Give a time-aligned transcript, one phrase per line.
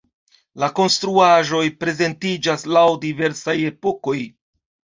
[0.61, 4.19] La konstruaĵoj prezentiĝas laŭ diversaj epokoj.